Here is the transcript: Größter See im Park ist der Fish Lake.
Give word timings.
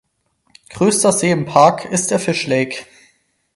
Größter 0.71 1.11
See 1.11 1.29
im 1.29 1.45
Park 1.45 1.85
ist 1.85 2.09
der 2.09 2.17
Fish 2.19 2.47
Lake. 2.47 2.85